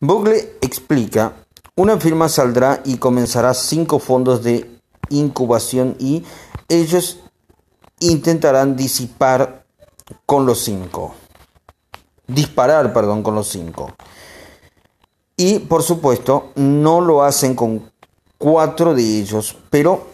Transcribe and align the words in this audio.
Bugle 0.00 0.58
explica, 0.60 1.32
una 1.74 1.98
firma 1.98 2.28
saldrá 2.28 2.80
y 2.84 2.98
comenzará 2.98 3.54
cinco 3.54 3.98
fondos 3.98 4.42
de 4.42 4.78
incubación 5.08 5.96
y 5.98 6.24
ellos 6.68 7.20
intentarán 8.00 8.76
disipar 8.76 9.64
con 10.24 10.46
los 10.46 10.60
cinco. 10.60 11.14
Disparar, 12.26 12.92
perdón, 12.92 13.22
con 13.22 13.34
los 13.34 13.48
cinco. 13.48 13.92
Y 15.36 15.60
por 15.60 15.82
supuesto, 15.82 16.50
no 16.54 17.00
lo 17.00 17.22
hacen 17.22 17.54
con 17.54 17.90
cuatro 18.38 18.94
de 18.94 19.02
ellos, 19.20 19.56
pero 19.70 20.06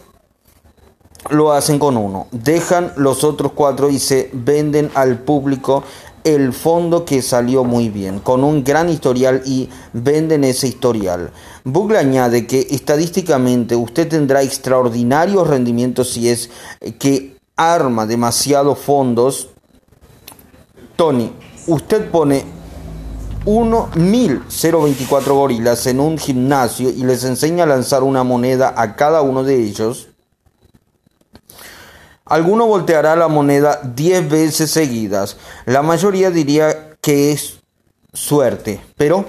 lo 1.31 1.53
hacen 1.53 1.79
con 1.79 1.97
uno. 1.97 2.27
Dejan 2.33 2.93
los 2.97 3.25
otros 3.25 3.53
cuatro 3.53 3.89
y 3.91 3.99
se 3.99 4.31
venden 4.33 4.91
al 4.95 5.19
público 5.19 5.85
el 6.25 6.53
fondo 6.53 7.05
que 7.05 7.23
salió 7.23 7.65
muy 7.65 7.89
bien, 7.89 8.21
con 8.21 8.45
un 8.45 8.63
gran 8.63 8.89
historial 8.89 9.43
y 9.45 9.69
venden 9.93 10.45
ese 10.45 10.69
historial. 10.69 11.31
Bugle 11.65 11.99
añade 11.99 12.47
que 12.47 12.67
estadísticamente 12.71 13.77
usted 13.77 14.09
tendrá 14.09 14.43
extraordinarios 14.43 15.49
rendimientos 15.49 16.11
si 16.11 16.29
es 16.29 16.51
que 16.99 17.37
arma 17.57 18.07
demasiados 18.07 18.79
fondos. 18.79 19.49
Tony, 20.97 21.33
usted 21.67 22.11
pone 22.11 22.45
1024 23.45 25.35
gorilas 25.35 25.87
en 25.87 25.99
un 26.01 26.19
gimnasio 26.19 26.91
y 26.91 27.03
les 27.05 27.25
enseña 27.25 27.65
a 27.65 27.67
lanzar 27.67 28.05
una 28.05 28.23
moneda 28.23 28.73
a 28.77 28.95
cada 28.95 29.23
uno 29.23 29.43
de 29.43 29.57
ellos 29.57 30.12
Alguno 32.33 32.67
volteará 32.67 33.15
la 33.15 33.29
moneda 33.29 33.79
10 33.95 34.31
veces 34.31 34.71
seguidas. 34.71 35.37
La 35.67 35.83
mayoría 35.83 36.31
diría 36.31 36.97
que 37.03 37.31
es 37.31 37.59
suerte. 38.15 38.81
Pero 38.97 39.27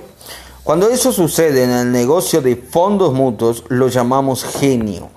cuando 0.63 0.87
eso 0.87 1.11
sucede 1.11 1.65
en 1.65 1.71
el 1.71 1.91
negocio 1.91 2.41
de 2.41 2.55
fondos 2.55 3.13
mutuos, 3.13 3.65
lo 3.67 3.89
llamamos 3.89 4.45
genio. 4.45 5.09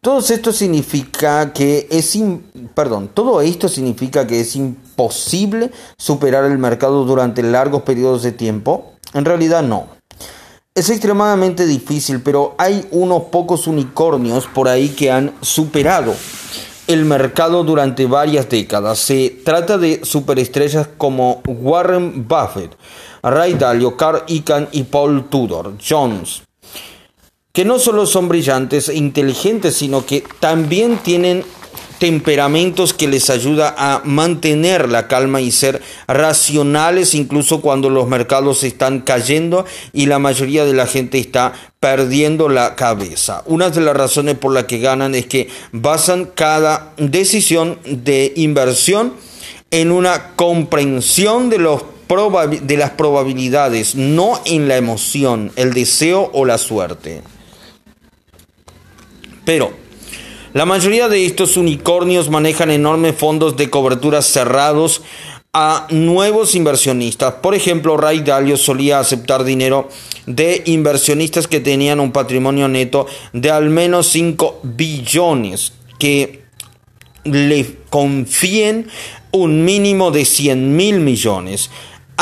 Todo 0.00 0.20
esto 0.20 0.52
significa 0.52 1.52
que 1.52 1.88
es 1.90 2.16
perdón, 2.72 3.10
todo 3.12 3.40
esto 3.40 3.68
significa 3.68 4.28
que 4.28 4.38
es 4.38 4.54
imposible 4.54 5.72
superar 5.98 6.44
el 6.44 6.56
mercado 6.58 7.04
durante 7.04 7.42
largos 7.42 7.82
periodos 7.82 8.22
de 8.22 8.30
tiempo. 8.30 8.92
En 9.12 9.24
realidad 9.24 9.64
no. 9.64 9.88
Es 10.72 10.88
extremadamente 10.88 11.66
difícil, 11.66 12.22
pero 12.22 12.54
hay 12.56 12.86
unos 12.92 13.24
pocos 13.24 13.66
unicornios 13.66 14.46
por 14.46 14.68
ahí 14.68 14.90
que 14.90 15.10
han 15.10 15.34
superado 15.40 16.14
el 16.92 17.04
mercado 17.04 17.62
durante 17.62 18.06
varias 18.06 18.48
décadas. 18.48 18.98
Se 18.98 19.30
trata 19.44 19.78
de 19.78 20.00
superestrellas 20.02 20.88
como 20.98 21.40
Warren 21.46 22.26
Buffett, 22.26 22.76
Ray 23.22 23.54
Dalio, 23.54 23.96
Carl 23.96 24.24
Icahn 24.26 24.68
y 24.72 24.82
Paul 24.82 25.28
Tudor 25.28 25.74
Jones, 25.88 26.42
que 27.52 27.64
no 27.64 27.78
solo 27.78 28.06
son 28.06 28.28
brillantes 28.28 28.88
e 28.88 28.96
inteligentes, 28.96 29.76
sino 29.76 30.04
que 30.04 30.24
también 30.40 30.98
tienen 30.98 31.44
temperamentos 32.00 32.94
que 32.94 33.06
les 33.06 33.28
ayuda 33.28 33.74
a 33.76 34.00
mantener 34.04 34.88
la 34.88 35.06
calma 35.06 35.42
y 35.42 35.52
ser 35.52 35.82
racionales 36.08 37.14
incluso 37.14 37.60
cuando 37.60 37.90
los 37.90 38.08
mercados 38.08 38.64
están 38.64 39.00
cayendo 39.00 39.66
y 39.92 40.06
la 40.06 40.18
mayoría 40.18 40.64
de 40.64 40.72
la 40.72 40.86
gente 40.86 41.18
está 41.18 41.52
perdiendo 41.78 42.48
la 42.48 42.74
cabeza. 42.74 43.42
Una 43.44 43.68
de 43.68 43.82
las 43.82 43.94
razones 43.94 44.36
por 44.36 44.52
las 44.52 44.64
que 44.64 44.78
ganan 44.78 45.14
es 45.14 45.26
que 45.26 45.48
basan 45.72 46.24
cada 46.34 46.94
decisión 46.96 47.78
de 47.84 48.32
inversión 48.34 49.12
en 49.70 49.92
una 49.92 50.34
comprensión 50.36 51.50
de 51.50 51.58
los 51.58 51.82
de 52.62 52.76
las 52.76 52.90
probabilidades, 52.90 53.94
no 53.94 54.40
en 54.44 54.66
la 54.66 54.76
emoción, 54.76 55.52
el 55.54 55.72
deseo 55.72 56.28
o 56.32 56.44
la 56.44 56.58
suerte. 56.58 57.22
Pero 59.44 59.72
la 60.52 60.64
mayoría 60.64 61.08
de 61.08 61.26
estos 61.26 61.56
unicornios 61.56 62.28
manejan 62.28 62.70
enormes 62.70 63.14
fondos 63.14 63.56
de 63.56 63.70
cobertura 63.70 64.20
cerrados 64.20 65.02
a 65.52 65.86
nuevos 65.90 66.54
inversionistas. 66.54 67.34
Por 67.34 67.54
ejemplo, 67.54 67.96
Ray 67.96 68.20
Dalio 68.20 68.56
solía 68.56 68.98
aceptar 68.98 69.44
dinero 69.44 69.88
de 70.26 70.62
inversionistas 70.66 71.46
que 71.46 71.60
tenían 71.60 72.00
un 72.00 72.12
patrimonio 72.12 72.68
neto 72.68 73.06
de 73.32 73.50
al 73.50 73.70
menos 73.70 74.08
5 74.08 74.60
billones, 74.62 75.72
que 75.98 76.44
le 77.24 77.76
confíen 77.88 78.88
un 79.32 79.64
mínimo 79.64 80.10
de 80.10 80.24
100 80.24 80.76
mil 80.76 81.00
millones 81.00 81.70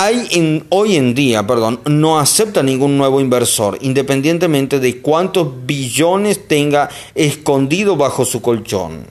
hay 0.01 0.65
hoy 0.69 0.95
en 0.95 1.13
día, 1.13 1.45
perdón, 1.45 1.81
no 1.85 2.21
acepta 2.21 2.63
ningún 2.63 2.97
nuevo 2.97 3.21
inversor, 3.21 3.79
independientemente 3.81 4.79
de 4.79 5.03
cuántos 5.03 5.67
billones 5.67 6.47
tenga 6.47 6.89
escondido 7.17 7.97
bajo 7.97 8.25
su 8.25 8.41
colchón. 8.41 9.09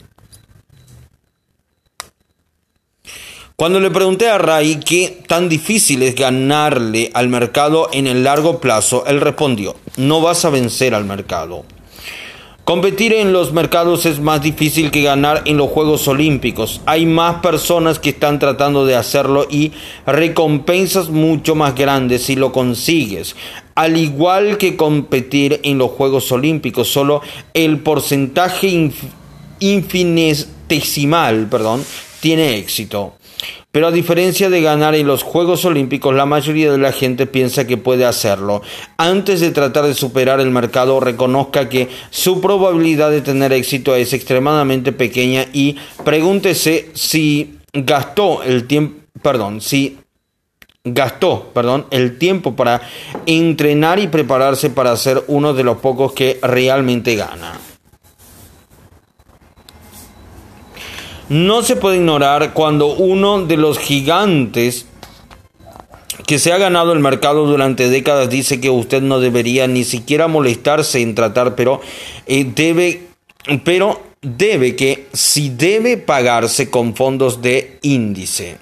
Cuando 3.54 3.80
le 3.80 3.90
pregunté 3.90 4.30
a 4.30 4.38
Ray 4.38 4.80
qué 4.80 5.24
tan 5.26 5.50
difícil 5.50 6.02
es 6.02 6.14
ganarle 6.14 7.10
al 7.12 7.28
mercado 7.28 7.90
en 7.92 8.06
el 8.06 8.24
largo 8.24 8.58
plazo, 8.58 9.04
él 9.06 9.20
respondió, 9.20 9.76
no 9.98 10.22
vas 10.22 10.46
a 10.46 10.50
vencer 10.50 10.94
al 10.94 11.04
mercado. 11.04 11.66
Competir 12.68 13.14
en 13.14 13.32
los 13.32 13.54
mercados 13.54 14.04
es 14.04 14.20
más 14.20 14.42
difícil 14.42 14.90
que 14.90 15.00
ganar 15.00 15.40
en 15.46 15.56
los 15.56 15.70
Juegos 15.70 16.06
Olímpicos. 16.06 16.82
Hay 16.84 17.06
más 17.06 17.36
personas 17.36 17.98
que 17.98 18.10
están 18.10 18.38
tratando 18.38 18.84
de 18.84 18.94
hacerlo 18.94 19.46
y 19.48 19.72
recompensas 20.04 21.08
mucho 21.08 21.54
más 21.54 21.74
grandes 21.74 22.24
si 22.24 22.36
lo 22.36 22.52
consigues. 22.52 23.36
Al 23.74 23.96
igual 23.96 24.58
que 24.58 24.76
competir 24.76 25.60
en 25.62 25.78
los 25.78 25.92
Juegos 25.92 26.30
Olímpicos, 26.30 26.88
solo 26.88 27.22
el 27.54 27.78
porcentaje 27.78 28.90
infinitesimal 29.60 31.46
perdón, 31.48 31.82
tiene 32.20 32.58
éxito. 32.58 33.14
Pero 33.70 33.88
a 33.88 33.92
diferencia 33.92 34.50
de 34.50 34.62
ganar 34.62 34.94
en 34.94 35.06
los 35.06 35.22
Juegos 35.22 35.64
Olímpicos, 35.64 36.14
la 36.14 36.26
mayoría 36.26 36.72
de 36.72 36.78
la 36.78 36.92
gente 36.92 37.26
piensa 37.26 37.66
que 37.66 37.76
puede 37.76 38.04
hacerlo. 38.04 38.62
Antes 38.96 39.40
de 39.40 39.50
tratar 39.50 39.84
de 39.84 39.94
superar 39.94 40.40
el 40.40 40.50
mercado, 40.50 41.00
reconozca 41.00 41.68
que 41.68 41.88
su 42.10 42.40
probabilidad 42.40 43.10
de 43.10 43.20
tener 43.20 43.52
éxito 43.52 43.94
es 43.94 44.12
extremadamente 44.12 44.92
pequeña 44.92 45.46
y 45.52 45.76
pregúntese 46.04 46.90
si 46.94 47.58
gastó 47.72 48.42
el 48.42 48.66
tiempo, 48.66 49.02
perdón, 49.22 49.60
si 49.60 49.98
gastó, 50.84 51.50
perdón, 51.52 51.86
el 51.90 52.18
tiempo 52.18 52.56
para 52.56 52.80
entrenar 53.26 53.98
y 53.98 54.08
prepararse 54.08 54.70
para 54.70 54.96
ser 54.96 55.22
uno 55.28 55.54
de 55.54 55.64
los 55.64 55.78
pocos 55.78 56.12
que 56.12 56.38
realmente 56.42 57.14
gana. 57.14 57.67
No 61.28 61.62
se 61.62 61.76
puede 61.76 61.98
ignorar 61.98 62.54
cuando 62.54 62.86
uno 62.94 63.44
de 63.44 63.58
los 63.58 63.78
gigantes 63.78 64.86
que 66.26 66.38
se 66.38 66.52
ha 66.52 66.58
ganado 66.58 66.92
el 66.92 67.00
mercado 67.00 67.46
durante 67.46 67.88
décadas 67.88 68.30
dice 68.30 68.60
que 68.60 68.70
usted 68.70 69.02
no 69.02 69.20
debería 69.20 69.66
ni 69.66 69.84
siquiera 69.84 70.26
molestarse 70.26 71.00
en 71.00 71.14
tratar, 71.14 71.54
pero 71.54 71.80
eh, 72.26 72.44
debe, 72.54 73.08
pero 73.64 74.02
debe 74.22 74.74
que 74.74 75.06
si 75.12 75.50
debe 75.50 75.96
pagarse 75.98 76.70
con 76.70 76.94
fondos 76.94 77.42
de 77.42 77.78
índice. 77.82 78.58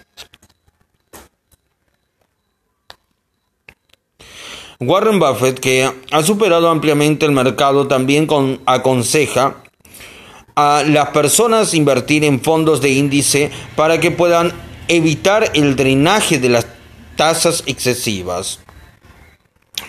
Warren 4.79 5.19
Buffett, 5.19 5.59
que 5.59 5.91
ha 6.11 6.23
superado 6.23 6.69
ampliamente 6.69 7.25
el 7.25 7.33
mercado, 7.33 7.87
también 7.87 8.27
con, 8.27 8.61
aconseja 8.67 9.57
a 10.57 10.83
las 10.87 11.11
personas 11.11 11.75
invertir 11.75 12.25
en 12.25 12.41
fondos 12.41 12.81
de 12.81 12.91
índice 12.91 13.51
para 13.77 14.01
que 14.01 14.11
puedan 14.11 14.55
evitar 14.89 15.51
el 15.53 15.77
drenaje 15.77 16.39
de 16.39 16.49
las 16.49 16.67
tasas 17.15 17.63
excesivas. 17.67 18.61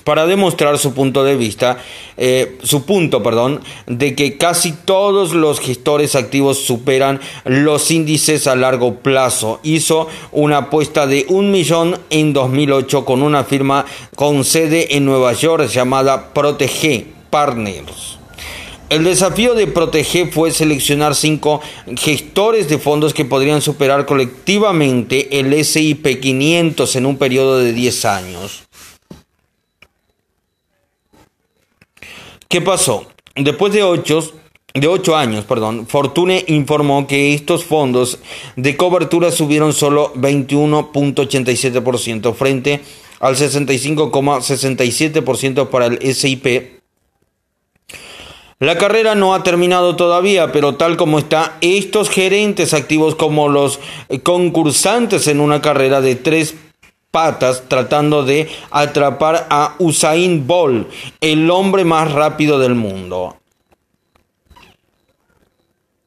Para 0.04 0.26
demostrar 0.26 0.78
su 0.78 0.94
punto 0.94 1.24
de 1.24 1.38
vista, 1.38 1.78
eh, 2.18 2.58
su 2.64 2.86
punto, 2.86 3.24
perdón, 3.24 3.62
de 3.86 4.14
que 4.16 4.38
casi 4.38 4.74
todos 4.74 5.34
los 5.34 5.62
gestores 5.62 6.16
activos 6.16 6.60
superan 6.60 7.22
los 7.46 7.90
índices 7.90 8.48
a 8.48 8.58
largo 8.58 8.96
plazo. 8.96 9.62
Hizo 9.64 10.10
una 10.34 10.58
apuesta 10.58 11.08
de 11.08 11.26
un 11.30 11.52
millón 11.52 11.98
en 12.10 12.34
2008 12.34 13.06
con 13.06 13.22
una 13.22 13.46
firma 13.46 13.86
con 14.18 14.44
sede 14.44 14.98
en 14.98 15.06
Nueva 15.06 15.32
York 15.32 15.68
llamada 15.68 16.34
Protege 16.34 17.08
Partners. 17.30 18.17
El 18.90 19.04
desafío 19.04 19.54
de 19.54 19.68
Proteger 19.68 20.32
fue 20.32 20.50
seleccionar 20.52 21.14
cinco 21.14 21.60
gestores 21.98 22.70
de 22.70 22.78
fondos 22.78 23.14
que 23.14 23.26
podrían 23.26 23.62
superar 23.62 24.06
colectivamente 24.06 25.40
el 25.40 25.66
SIP 25.66 26.22
500 26.22 26.96
en 26.96 27.06
un 27.06 27.18
periodo 27.18 27.58
de 27.58 27.74
10 27.74 28.06
años. 28.06 28.64
¿Qué 32.48 32.62
pasó? 32.62 33.06
Después 33.36 33.74
de 33.74 33.84
8, 33.84 34.32
de 34.74 34.88
8 34.88 35.18
años, 35.18 35.44
perdón, 35.44 35.86
Fortune 35.86 36.46
informó 36.48 37.08
que 37.08 37.34
estos 37.34 37.66
fondos 37.66 38.20
de 38.56 38.78
cobertura 38.78 39.32
subieron 39.32 39.74
solo 39.74 40.14
21.87% 40.14 42.34
frente 42.34 42.80
al 43.20 43.36
65,67% 43.36 45.68
para 45.68 45.88
el 45.88 46.16
SIP. 46.16 46.77
La 48.60 48.76
carrera 48.78 49.14
no 49.14 49.36
ha 49.36 49.44
terminado 49.44 49.96
todavía, 49.96 50.52
pero 50.52 50.76
tal 50.76 50.98
como 50.98 51.20
está, 51.20 51.58
estos 51.62 52.10
gerentes 52.10 52.74
activos 52.74 53.14
como 53.14 53.50
los 53.50 53.80
concursantes 54.24 55.28
en 55.28 55.40
una 55.40 55.62
carrera 55.62 56.02
de 56.02 56.16
tres 56.16 56.56
patas 57.12 57.66
tratando 57.68 58.24
de 58.24 58.50
atrapar 58.72 59.46
a 59.52 59.76
Usain 59.78 60.48
Bolt, 60.48 60.90
el 61.22 61.52
hombre 61.52 61.86
más 61.86 62.12
rápido 62.12 62.58
del 62.58 62.74
mundo. 62.74 63.38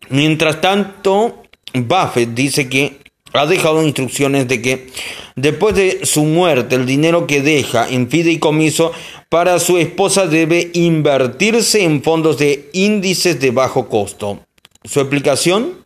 Mientras 0.09 0.61
tanto, 0.61 1.45
Buffett 1.73 2.31
dice 2.31 2.69
que 2.69 2.99
ha 3.33 3.47
dejado 3.47 3.83
instrucciones 3.83 4.49
de 4.49 4.61
que 4.63 4.87
después 5.37 5.75
de 5.75 6.05
su 6.05 6.25
muerte 6.25 6.75
el 6.75 6.87
dinero 6.87 7.27
que 7.27 7.43
deja 7.43 7.89
en 7.89 8.09
fideicomiso 8.09 8.93
para 9.29 9.59
su 9.59 9.79
esposa 9.79 10.27
debe 10.27 10.71
invertirse 10.75 11.85
en 11.85 12.03
fondos 12.03 12.39
de 12.39 12.69
índices 12.73 13.41
de 13.41 13.51
bajo 13.51 13.89
costo. 13.89 14.41
¿Su 14.85 15.01
explicación? 15.01 15.81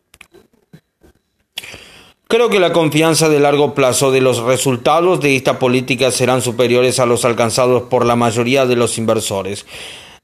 Creo 2.27 2.49
que 2.49 2.59
la 2.59 2.73
confianza 2.73 3.29
de 3.29 3.39
largo 3.39 3.75
plazo 3.75 4.11
de 4.11 4.21
los 4.21 4.39
resultados 4.39 5.21
de 5.21 5.37
esta 5.37 5.59
política 5.59 6.11
serán 6.11 6.43
superiores 6.43 6.99
a 6.99 7.07
los 7.07 7.25
alcanzados 7.25 7.85
por 7.85 8.07
la 8.07 8.17
mayoría 8.17 8.67
de 8.67 8.77
los 8.77 8.99
inversores 8.99 9.67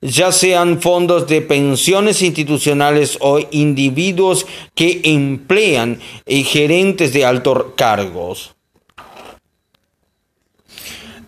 ya 0.00 0.32
sean 0.32 0.80
fondos 0.80 1.26
de 1.26 1.42
pensiones 1.42 2.22
institucionales 2.22 3.18
o 3.20 3.38
individuos 3.50 4.46
que 4.74 5.00
emplean 5.04 6.00
eh, 6.26 6.42
gerentes 6.42 7.12
de 7.12 7.24
altos 7.24 7.66
cargos. 7.76 8.54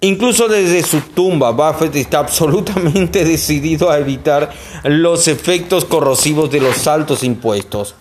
Incluso 0.00 0.48
desde 0.48 0.82
su 0.82 1.00
tumba, 1.00 1.52
Buffett 1.52 1.94
está 1.94 2.18
absolutamente 2.20 3.24
decidido 3.24 3.90
a 3.90 3.98
evitar 3.98 4.50
los 4.84 5.28
efectos 5.28 5.84
corrosivos 5.84 6.50
de 6.50 6.60
los 6.60 6.86
altos 6.86 7.22
impuestos. 7.22 7.94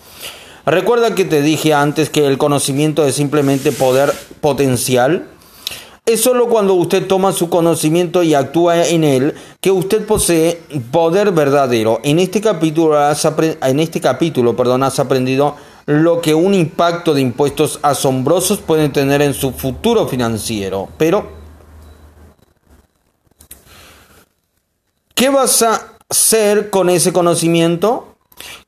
Recuerda 0.65 1.15
que 1.15 1.25
te 1.25 1.41
dije 1.41 1.73
antes 1.73 2.09
que 2.09 2.25
el 2.25 2.37
conocimiento 2.37 3.05
es 3.05 3.15
simplemente 3.15 3.71
poder 3.71 4.13
potencial. 4.41 5.27
Es 6.05 6.21
solo 6.21 6.47
cuando 6.47 6.73
usted 6.73 7.05
toma 7.05 7.31
su 7.31 7.49
conocimiento 7.49 8.23
y 8.23 8.33
actúa 8.33 8.87
en 8.87 9.03
él 9.03 9.35
que 9.59 9.69
usted 9.69 10.05
posee 10.05 10.59
poder 10.91 11.31
verdadero. 11.31 11.99
En 12.03 12.17
este 12.17 12.41
capítulo 12.41 12.97
has, 12.97 13.23
en 13.61 13.79
este 13.79 14.01
capítulo, 14.01 14.55
has 14.83 14.99
aprendido 14.99 15.55
lo 15.85 16.19
que 16.19 16.33
un 16.33 16.55
impacto 16.55 17.13
de 17.13 17.21
impuestos 17.21 17.79
asombrosos 17.83 18.59
puede 18.59 18.89
tener 18.89 19.21
en 19.21 19.35
su 19.35 19.51
futuro 19.51 20.07
financiero. 20.07 20.89
Pero, 20.97 21.29
¿qué 25.13 25.29
vas 25.29 25.61
a 25.61 25.97
hacer 26.09 26.71
con 26.71 26.89
ese 26.89 27.13
conocimiento? 27.13 28.15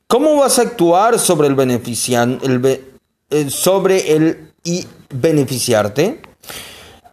¿Cómo 0.06 0.36
vas 0.36 0.60
a 0.60 0.62
actuar 0.62 1.18
sobre 1.18 1.48
el 1.48 1.56
beneficiante, 1.56 2.84
eh, 3.30 3.50
sobre 3.50 4.12
el 4.14 4.52
y 4.62 4.86
beneficiarte? 5.12 6.33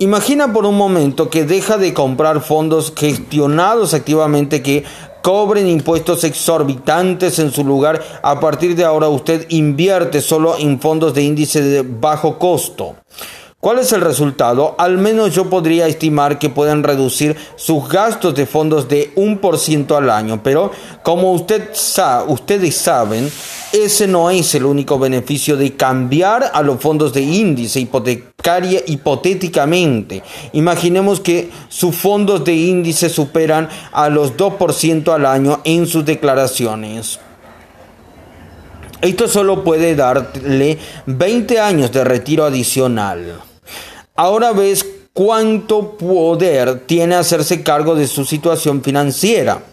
Imagina 0.02 0.52
por 0.52 0.66
un 0.66 0.78
momento 0.78 1.30
que 1.30 1.44
deja 1.44 1.78
de 1.78 1.94
comprar 1.94 2.42
fondos 2.42 2.92
gestionados 2.98 3.94
activamente 3.94 4.64
que 4.64 4.84
cobren 5.22 5.68
impuestos 5.68 6.24
exorbitantes 6.24 7.38
en 7.38 7.52
su 7.52 7.64
lugar. 7.64 8.02
A 8.24 8.40
partir 8.40 8.76
de 8.76 8.84
ahora 8.84 9.10
usted 9.10 9.46
invierte 9.50 10.22
solo 10.22 10.58
en 10.58 10.80
fondos 10.80 11.14
de 11.14 11.22
índice 11.22 11.62
de 11.62 11.84
bajo 11.84 12.40
costo. 12.40 12.96
¿Cuál 13.62 13.78
es 13.78 13.94
el 13.94 14.02
resultado? 14.02 14.74
Al 14.80 14.98
menos 14.98 15.36
yo 15.36 15.48
podría 15.48 15.86
estimar 15.86 16.40
que 16.40 16.50
pueden 16.50 16.82
reducir 16.82 17.36
sus 17.58 17.88
gastos 17.88 18.34
de 18.34 18.48
fondos 18.48 18.90
de 18.90 19.12
un 19.16 19.38
por 19.38 19.60
ciento 19.60 19.96
al 19.96 20.10
año, 20.10 20.42
pero 20.42 20.72
como 21.04 21.32
usted 21.32 21.70
ustedes 22.26 22.76
saben, 22.76 23.32
ese 23.72 24.08
no 24.08 24.32
es 24.32 24.56
el 24.56 24.66
único 24.66 24.98
beneficio 24.98 25.58
de 25.58 25.76
cambiar 25.76 26.50
a 26.56 26.64
los 26.64 26.82
fondos 26.82 27.14
de 27.14 27.22
índice 27.22 27.80
hipotecaria 27.80 28.82
hipotéticamente. 28.88 30.24
Imaginemos 30.54 31.20
que 31.20 31.52
sus 31.70 31.96
fondos 31.96 32.44
de 32.44 32.56
índice 32.56 33.10
superan 33.10 33.70
a 33.92 34.10
los 34.10 34.36
2% 34.38 35.14
al 35.14 35.28
año 35.28 35.62
en 35.66 35.86
sus 35.86 36.04
declaraciones. 36.04 37.20
Esto 39.02 39.28
solo 39.28 39.64
puede 39.64 39.96
darle 39.96 40.80
20 41.06 41.60
años 41.60 41.92
de 41.92 42.04
retiro 42.04 42.44
adicional. 42.46 43.51
Ahora 44.22 44.52
ves 44.52 44.86
cuánto 45.14 45.98
poder 45.98 46.82
tiene 46.86 47.16
hacerse 47.16 47.64
cargo 47.64 47.96
de 47.96 48.06
su 48.06 48.24
situación 48.24 48.84
financiera. 48.84 49.64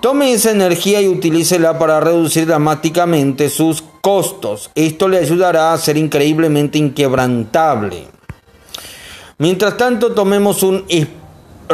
Tome 0.00 0.32
esa 0.32 0.52
energía 0.52 1.02
y 1.02 1.08
utilícela 1.08 1.78
para 1.78 2.00
reducir 2.00 2.46
dramáticamente 2.46 3.50
sus 3.50 3.84
costos. 4.00 4.70
Esto 4.74 5.06
le 5.06 5.18
ayudará 5.18 5.74
a 5.74 5.76
ser 5.76 5.98
increíblemente 5.98 6.78
inquebrantable. 6.78 8.06
Mientras 9.36 9.76
tanto, 9.76 10.12
tomemos 10.12 10.62
un 10.62 10.86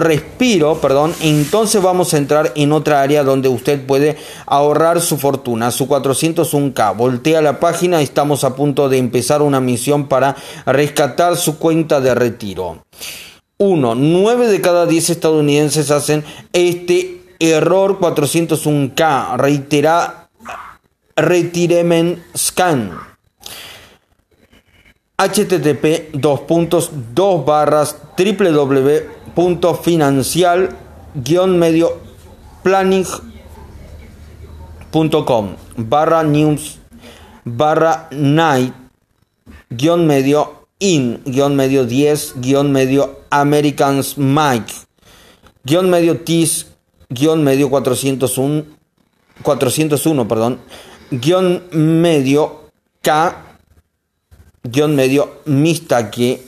respiro, 0.00 0.80
perdón, 0.80 1.14
entonces 1.20 1.82
vamos 1.82 2.12
a 2.12 2.18
entrar 2.18 2.52
en 2.56 2.72
otra 2.72 3.02
área 3.02 3.22
donde 3.22 3.48
usted 3.48 3.84
puede 3.86 4.16
ahorrar 4.46 5.00
su 5.00 5.16
fortuna, 5.18 5.70
su 5.70 5.86
401k. 5.86 6.96
Voltea 6.96 7.40
la 7.40 7.60
página, 7.60 8.00
estamos 8.00 8.44
a 8.44 8.56
punto 8.56 8.88
de 8.88 8.98
empezar 8.98 9.42
una 9.42 9.60
misión 9.60 10.08
para 10.08 10.36
rescatar 10.66 11.36
su 11.36 11.58
cuenta 11.58 12.00
de 12.00 12.14
retiro. 12.14 12.84
1. 13.58 13.94
9 13.94 14.48
de 14.48 14.60
cada 14.60 14.86
10 14.86 15.10
estadounidenses 15.10 15.90
hacen 15.90 16.24
este 16.52 17.20
error 17.38 17.98
401k. 18.00 19.36
Reitera 19.36 20.28
Retirement 21.14 22.18
Scan 22.36 23.10
http 25.20 26.12
2.2 26.12 27.44
barras 27.44 27.94
www 28.16 29.19
punto 29.34 29.74
financial 29.74 30.68
guion 31.14 31.58
medio 31.58 32.00
planning.com 32.62 33.24
barra 35.76 36.22
news 36.22 36.78
barra 37.44 38.08
night 38.12 38.74
guion 39.70 40.06
medio 40.06 40.66
in 40.78 41.20
guion 41.24 41.54
medio 41.56 41.84
10 41.84 42.40
guion 42.40 42.72
medio 42.72 43.24
Americans 43.30 44.16
Mike 44.16 44.74
guion 45.64 45.88
medio 45.90 46.14
tis 46.14 46.66
guion 47.10 47.42
medio 47.42 47.68
401 47.68 48.64
401 49.42 50.28
perdón 50.28 50.58
guion 51.10 51.62
medio 51.72 52.70
K 53.02 53.08
guion 54.62 54.94
medio 54.94 55.40
Mistake 55.46 56.40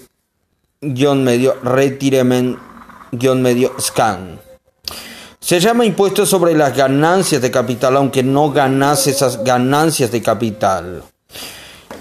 guion 0.82 1.24
medio 1.24 1.54
retirement 1.62 2.71
medio 3.12 3.72
scan. 3.80 4.40
Se 5.38 5.58
llama 5.58 5.84
impuesto 5.84 6.24
sobre 6.24 6.54
las 6.54 6.76
ganancias 6.76 7.42
de 7.42 7.50
capital, 7.50 7.96
aunque 7.96 8.22
no 8.22 8.52
ganas 8.52 9.06
esas 9.06 9.42
ganancias 9.42 10.12
de 10.12 10.22
capital. 10.22 11.02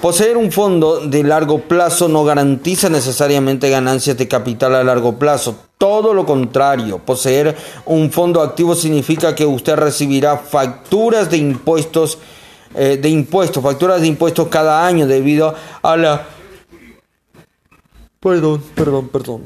Poseer 0.01 0.37
un 0.37 0.51
fondo 0.51 1.01
de 1.01 1.23
largo 1.23 1.59
plazo 1.61 2.07
no 2.07 2.23
garantiza 2.23 2.89
necesariamente 2.89 3.69
ganancias 3.69 4.17
de 4.17 4.27
capital 4.27 4.73
a 4.73 4.83
largo 4.83 5.17
plazo. 5.19 5.55
Todo 5.77 6.13
lo 6.13 6.25
contrario, 6.25 6.99
poseer 6.99 7.55
un 7.85 8.11
fondo 8.11 8.41
activo 8.41 8.73
significa 8.75 9.35
que 9.35 9.45
usted 9.45 9.75
recibirá 9.75 10.37
facturas 10.37 11.29
de 11.29 11.37
impuestos, 11.37 12.17
eh, 12.75 12.97
de 13.01 13.09
impuestos, 13.09 13.63
facturas 13.63 14.01
de 14.01 14.07
impuestos 14.07 14.47
cada 14.47 14.85
año 14.85 15.05
debido 15.05 15.53
a 15.81 15.97
la... 15.97 16.27
Perdón, 18.19 18.63
perdón, 18.75 19.09
perdón. 19.09 19.43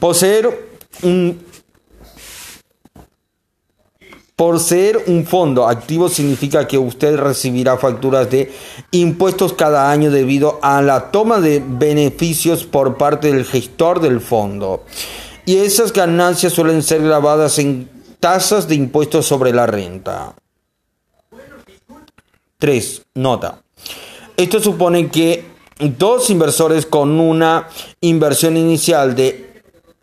Poseer 0.00 0.75
por 4.36 4.60
ser 4.60 5.02
un 5.06 5.24
fondo 5.24 5.66
activo 5.66 6.10
significa 6.10 6.68
que 6.68 6.76
usted 6.76 7.16
recibirá 7.16 7.78
facturas 7.78 8.30
de 8.30 8.52
impuestos 8.90 9.54
cada 9.54 9.90
año 9.90 10.10
debido 10.10 10.58
a 10.62 10.82
la 10.82 11.10
toma 11.10 11.40
de 11.40 11.62
beneficios 11.66 12.64
por 12.64 12.98
parte 12.98 13.32
del 13.32 13.46
gestor 13.46 14.00
del 14.00 14.20
fondo. 14.20 14.84
Y 15.46 15.56
esas 15.56 15.92
ganancias 15.92 16.52
suelen 16.52 16.82
ser 16.82 17.02
grabadas 17.02 17.58
en 17.58 17.88
tasas 18.20 18.68
de 18.68 18.74
impuestos 18.74 19.24
sobre 19.24 19.52
la 19.52 19.66
renta. 19.66 20.34
3. 22.58 23.02
Nota. 23.14 23.62
Esto 24.36 24.60
supone 24.60 25.08
que 25.08 25.44
dos 25.78 26.28
inversores 26.30 26.84
con 26.84 27.20
una 27.20 27.68
inversión 28.00 28.56
inicial 28.56 29.14
de 29.14 29.45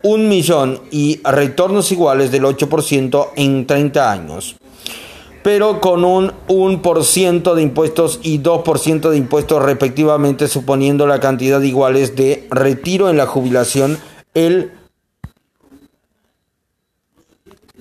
un 0.04 0.28
millón 0.28 0.80
y 0.90 1.20
retornos 1.24 1.90
iguales 1.90 2.30
del 2.30 2.44
8% 2.44 3.30
en 3.36 3.66
30 3.66 4.12
años. 4.12 4.56
pero 5.42 5.78
con 5.78 6.04
un 6.06 6.32
1% 6.48 7.54
de 7.54 7.60
impuestos 7.60 8.18
y 8.22 8.38
2% 8.38 9.10
de 9.10 9.16
impuestos 9.18 9.62
respectivamente, 9.62 10.48
suponiendo 10.48 11.06
la 11.06 11.20
cantidad 11.20 11.60
iguales 11.60 12.16
de 12.16 12.46
retiro 12.50 13.10
en 13.10 13.18
la 13.18 13.26
jubilación, 13.26 13.98
el 14.32 14.72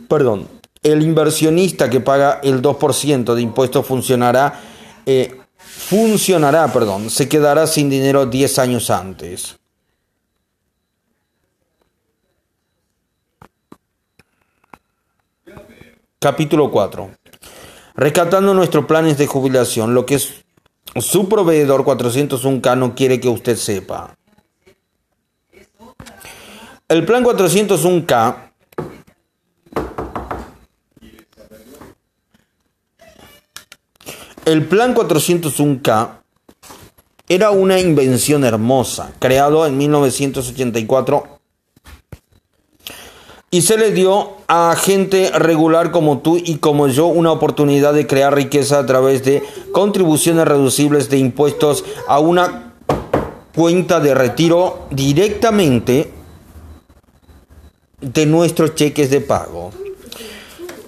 perdón, 0.10 0.50
el 0.82 1.04
inversionista 1.04 1.90
que 1.90 2.02
paga 2.02 2.42
el 2.44 2.62
2% 2.62 3.34
de 3.34 3.42
impuestos 3.42 3.86
funcionará 3.86 4.60
eh, 5.06 5.38
funcionará, 5.58 6.72
perdón, 6.72 7.10
se 7.10 7.28
quedará 7.30 7.68
sin 7.68 7.90
dinero 7.90 8.26
10 8.26 8.60
años 8.60 8.90
antes. 8.90 9.58
Capítulo 16.24 16.72
4. 16.72 17.12
Rescatando 17.96 18.54
nuestros 18.54 18.86
planes 18.86 19.18
de 19.18 19.28
jubilación, 19.28 19.94
lo 19.94 20.06
que 20.06 20.18
su 20.18 21.28
proveedor 21.28 21.84
401k 21.84 22.78
no 22.78 22.96
quiere 22.96 23.20
que 23.20 23.28
usted 23.28 23.58
sepa. 23.58 24.16
El 26.88 27.04
plan 27.04 27.26
401k 27.26 28.36
El 34.46 34.66
plan 34.66 34.96
401k 34.96 36.22
era 37.28 37.52
una 37.52 37.82
invención 37.82 38.46
hermosa, 38.46 39.12
creado 39.20 39.68
en 39.68 39.78
1984 39.78 41.33
y 43.54 43.62
se 43.62 43.78
le 43.78 43.92
dio 43.92 44.32
a 44.48 44.76
gente 44.76 45.30
regular 45.30 45.92
como 45.92 46.18
tú 46.18 46.38
y 46.44 46.56
como 46.56 46.88
yo 46.88 47.06
una 47.06 47.32
oportunidad 47.32 47.94
de 47.94 48.08
crear 48.08 48.34
riqueza 48.34 48.80
a 48.80 48.86
través 48.88 49.24
de 49.24 49.44
contribuciones 49.72 50.48
reducibles 50.48 51.08
de 51.12 51.20
impuestos 51.20 51.86
a 52.08 52.18
una 52.18 52.74
cuenta 53.54 54.00
de 54.00 54.16
retiro 54.16 54.88
directamente 54.90 56.12
de 58.02 58.26
nuestros 58.26 58.74
cheques 58.74 59.12
de 59.12 59.22
pago. 59.22 59.70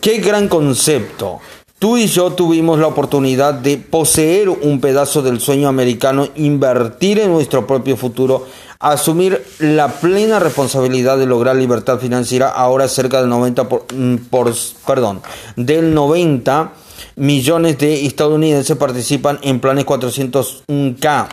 Qué 0.01 0.17
gran 0.17 0.48
concepto. 0.48 1.41
Tú 1.77 1.98
y 1.98 2.08
yo 2.08 2.32
tuvimos 2.32 2.79
la 2.79 2.88
oportunidad 2.88 3.53
de 3.53 3.77
poseer 3.77 4.48
un 4.48 4.79
pedazo 4.79 5.22
del 5.22 5.41
sueño 5.41 5.67
americano, 5.67 6.29
invertir 6.36 7.20
en 7.20 7.32
nuestro 7.32 7.67
propio 7.67 7.98
futuro, 7.98 8.48
asumir 8.79 9.46
la 9.60 9.89
plena 9.89 10.39
responsabilidad 10.39 11.17
de 11.17 11.25
lograr 11.25 11.58
libertad 11.58 12.00
financiera. 12.00 12.50
Ahora 12.50 12.88
cerca 12.88 13.20
del 13.20 13.29
90 13.29 13.63
mm, 13.94 14.15
por, 14.29 14.53
perdón, 14.88 15.22
del 15.58 15.94
90 15.94 16.72
millones 17.17 17.77
de 17.77 18.05
estadounidenses 18.05 18.77
participan 18.77 19.38
en 19.41 19.60
planes 19.60 19.86
401k. 19.86 21.27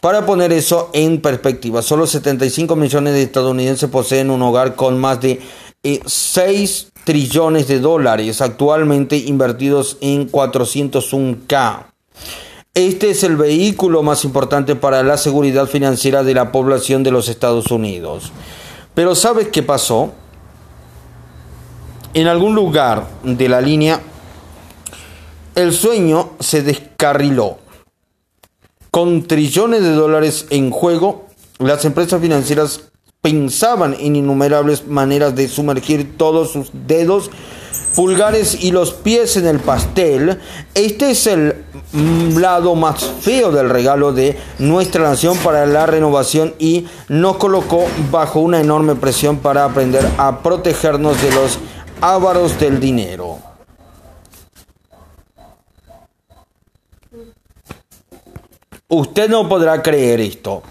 Para 0.00 0.24
poner 0.24 0.52
eso 0.52 0.90
en 0.92 1.20
perspectiva, 1.20 1.82
solo 1.82 2.06
75 2.06 2.76
millones 2.76 3.14
de 3.14 3.22
estadounidenses 3.22 3.90
poseen 3.90 4.30
un 4.30 4.42
hogar 4.42 4.76
con 4.76 5.00
más 5.00 5.20
de 5.20 5.40
6 5.82 6.86
eh, 6.94 6.95
trillones 7.06 7.68
de 7.68 7.78
dólares 7.78 8.40
actualmente 8.40 9.16
invertidos 9.16 9.96
en 10.00 10.28
401k. 10.28 11.86
Este 12.74 13.10
es 13.10 13.22
el 13.22 13.36
vehículo 13.36 14.02
más 14.02 14.24
importante 14.24 14.74
para 14.74 15.04
la 15.04 15.16
seguridad 15.16 15.66
financiera 15.66 16.24
de 16.24 16.34
la 16.34 16.50
población 16.50 17.04
de 17.04 17.12
los 17.12 17.28
Estados 17.28 17.70
Unidos. 17.70 18.32
Pero 18.92 19.14
¿sabes 19.14 19.48
qué 19.48 19.62
pasó? 19.62 20.14
En 22.12 22.26
algún 22.26 22.56
lugar 22.56 23.06
de 23.22 23.48
la 23.48 23.60
línea, 23.60 24.00
el 25.54 25.72
sueño 25.72 26.30
se 26.40 26.62
descarriló. 26.62 27.58
Con 28.90 29.28
trillones 29.28 29.82
de 29.82 29.92
dólares 29.92 30.46
en 30.50 30.72
juego, 30.72 31.26
las 31.60 31.84
empresas 31.84 32.20
financieras 32.20 32.90
pensaban 33.26 33.96
en 33.98 34.14
innumerables 34.14 34.86
maneras 34.86 35.34
de 35.34 35.48
sumergir 35.48 36.16
todos 36.16 36.52
sus 36.52 36.70
dedos, 36.86 37.28
pulgares 37.96 38.62
y 38.62 38.70
los 38.70 38.92
pies 38.92 39.36
en 39.36 39.48
el 39.48 39.58
pastel. 39.58 40.38
Este 40.74 41.10
es 41.10 41.26
el 41.26 41.64
lado 42.38 42.76
más 42.76 43.04
feo 43.20 43.50
del 43.50 43.68
regalo 43.68 44.12
de 44.12 44.38
nuestra 44.60 45.02
nación 45.02 45.36
para 45.38 45.66
la 45.66 45.86
renovación 45.86 46.54
y 46.60 46.86
nos 47.08 47.38
colocó 47.38 47.86
bajo 48.12 48.38
una 48.38 48.60
enorme 48.60 48.94
presión 48.94 49.38
para 49.38 49.64
aprender 49.64 50.08
a 50.18 50.40
protegernos 50.40 51.20
de 51.20 51.32
los 51.32 51.58
ávaros 52.00 52.60
del 52.60 52.78
dinero. 52.78 53.38
Usted 58.86 59.28
no 59.28 59.48
podrá 59.48 59.82
creer 59.82 60.20
esto. 60.20 60.62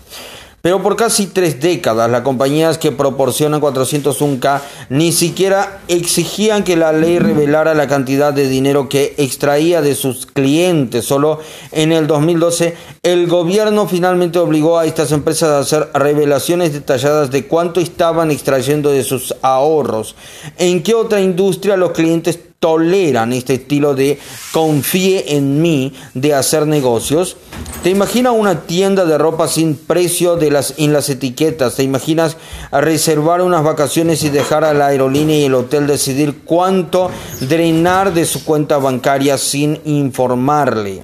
Pero 0.65 0.81
por 0.81 0.95
casi 0.95 1.27
tres 1.27 1.61
décadas, 1.61 2.09
las 2.09 2.21
compañías 2.21 2.79
que 2.79 2.91
proporcionan 2.91 3.61
401k 3.61 4.61
ni 4.89 5.11
siquiera 5.11 5.81
exigían 5.87 6.63
que 6.63 6.75
la 6.75 6.91
ley 6.91 7.19
revelara 7.19 7.75
la 7.75 7.87
cantidad 7.87 8.33
de 8.33 8.47
dinero 8.47 8.89
que 8.89 9.13
extraía 9.19 9.83
de 9.83 9.93
sus 9.93 10.25
clientes. 10.25 11.05
Solo 11.05 11.37
en 11.71 11.91
el 11.91 12.07
2012, 12.07 12.75
el 13.03 13.27
gobierno 13.27 13.87
finalmente 13.87 14.39
obligó 14.39 14.79
a 14.79 14.87
estas 14.87 15.11
empresas 15.11 15.49
a 15.49 15.59
hacer 15.59 15.91
revelaciones 15.93 16.73
detalladas 16.73 17.29
de 17.29 17.45
cuánto 17.45 17.79
estaban 17.79 18.31
extrayendo 18.31 18.89
de 18.89 19.03
sus 19.03 19.35
ahorros. 19.43 20.15
¿En 20.57 20.81
qué 20.81 20.95
otra 20.95 21.21
industria 21.21 21.77
los 21.77 21.91
clientes 21.91 22.39
toleran 22.65 23.31
este 23.31 23.53
estilo 23.53 23.93
de 23.93 24.17
confíe 24.51 25.35
en 25.37 25.61
mí 25.61 25.93
de 26.15 26.33
hacer 26.33 26.65
negocios. 26.65 27.37
¿Te 27.83 27.91
imaginas 27.91 28.33
una 28.35 28.61
tienda 28.61 29.05
de 29.05 29.19
ropa 29.19 29.47
sin 29.47 29.75
precio 29.75 30.35
de 30.35 30.49
las, 30.49 30.73
en 30.77 30.91
las 30.91 31.07
etiquetas? 31.09 31.75
¿Te 31.75 31.83
imaginas 31.83 32.37
reservar 32.71 33.43
unas 33.43 33.63
vacaciones 33.63 34.23
y 34.23 34.29
dejar 34.29 34.63
a 34.63 34.73
la 34.73 34.87
aerolínea 34.87 35.37
y 35.37 35.43
el 35.43 35.53
hotel 35.53 35.85
decidir 35.85 36.39
cuánto 36.43 37.11
drenar 37.41 38.15
de 38.15 38.25
su 38.25 38.43
cuenta 38.43 38.79
bancaria 38.79 39.37
sin 39.37 39.79
informarle? 39.85 41.03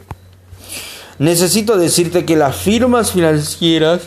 Necesito 1.20 1.78
decirte 1.78 2.26
que 2.26 2.38
las 2.38 2.56
firmas 2.56 3.12
financieras 3.12 4.02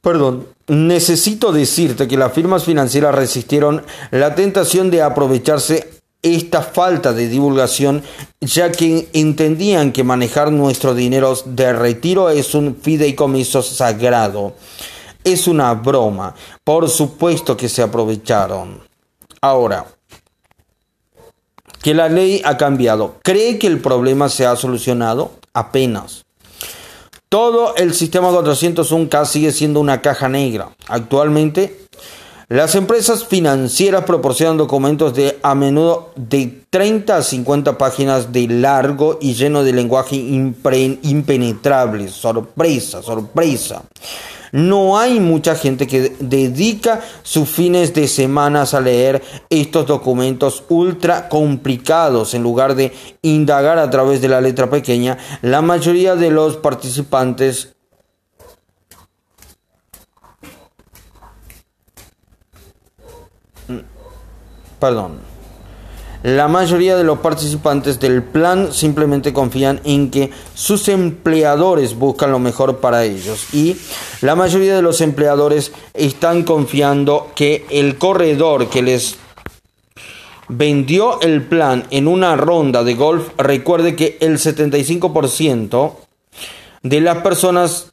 Perdón, 0.00 0.46
necesito 0.66 1.52
decirte 1.52 2.08
que 2.08 2.16
las 2.16 2.32
firmas 2.32 2.64
financieras 2.64 3.14
resistieron 3.14 3.84
la 4.10 4.34
tentación 4.34 4.90
de 4.90 5.02
aprovecharse 5.02 6.00
esta 6.22 6.62
falta 6.62 7.12
de 7.12 7.28
divulgación, 7.28 8.02
ya 8.40 8.72
que 8.72 9.08
entendían 9.12 9.92
que 9.92 10.04
manejar 10.04 10.52
nuestro 10.52 10.94
dinero 10.94 11.34
de 11.44 11.72
retiro 11.72 12.30
es 12.30 12.54
un 12.54 12.76
fideicomiso 12.76 13.62
sagrado. 13.62 14.54
Es 15.24 15.46
una 15.46 15.74
broma. 15.74 16.34
Por 16.64 16.88
supuesto 16.88 17.56
que 17.56 17.68
se 17.68 17.82
aprovecharon. 17.82 18.80
Ahora, 19.42 19.86
que 21.82 21.94
la 21.94 22.08
ley 22.08 22.42
ha 22.44 22.56
cambiado. 22.56 23.16
¿Cree 23.22 23.58
que 23.58 23.66
el 23.66 23.80
problema 23.80 24.28
se 24.28 24.46
ha 24.46 24.56
solucionado? 24.56 25.32
Apenas. 25.52 26.24
Todo 27.30 27.76
el 27.76 27.94
sistema 27.94 28.32
401k 28.32 29.24
sigue 29.24 29.52
siendo 29.52 29.78
una 29.78 30.02
caja 30.02 30.28
negra. 30.28 30.70
Actualmente, 30.88 31.78
las 32.48 32.74
empresas 32.74 33.24
financieras 33.24 34.02
proporcionan 34.02 34.56
documentos 34.56 35.14
de 35.14 35.38
a 35.40 35.54
menudo 35.54 36.10
de 36.16 36.64
30 36.70 37.18
a 37.18 37.22
50 37.22 37.78
páginas 37.78 38.32
de 38.32 38.48
largo 38.48 39.16
y 39.20 39.34
lleno 39.34 39.62
de 39.62 39.72
lenguaje 39.72 40.16
impenetrable. 40.16 42.08
Sorpresa, 42.08 43.00
sorpresa. 43.00 43.84
No 44.52 44.98
hay 44.98 45.20
mucha 45.20 45.54
gente 45.54 45.86
que 45.86 46.16
dedica 46.18 47.00
sus 47.22 47.48
fines 47.48 47.94
de 47.94 48.08
semanas 48.08 48.74
a 48.74 48.80
leer 48.80 49.22
estos 49.48 49.86
documentos 49.86 50.64
ultra 50.68 51.28
complicados 51.28 52.34
en 52.34 52.42
lugar 52.42 52.74
de 52.74 52.92
indagar 53.22 53.78
a 53.78 53.90
través 53.90 54.20
de 54.20 54.28
la 54.28 54.40
letra 54.40 54.68
pequeña. 54.68 55.18
La 55.42 55.62
mayoría 55.62 56.16
de 56.16 56.30
los 56.30 56.56
participantes 56.56 57.74
perdón 64.80 65.29
la 66.22 66.48
mayoría 66.48 66.96
de 66.96 67.04
los 67.04 67.20
participantes 67.20 67.98
del 67.98 68.22
plan 68.22 68.72
simplemente 68.72 69.32
confían 69.32 69.80
en 69.84 70.10
que 70.10 70.30
sus 70.54 70.88
empleadores 70.88 71.96
buscan 71.96 72.30
lo 72.30 72.38
mejor 72.38 72.78
para 72.78 73.04
ellos 73.04 73.54
y 73.54 73.76
la 74.20 74.34
mayoría 74.34 74.76
de 74.76 74.82
los 74.82 75.00
empleadores 75.00 75.72
están 75.94 76.42
confiando 76.42 77.30
que 77.34 77.64
el 77.70 77.96
corredor 77.96 78.68
que 78.68 78.82
les 78.82 79.16
vendió 80.48 81.20
el 81.20 81.42
plan 81.42 81.84
en 81.90 82.08
una 82.08 82.36
ronda 82.36 82.82
de 82.82 82.94
golf, 82.94 83.28
recuerde 83.38 83.94
que 83.94 84.18
el 84.20 84.38
75% 84.38 85.94
de 86.82 87.00
las 87.00 87.18
personas 87.18 87.92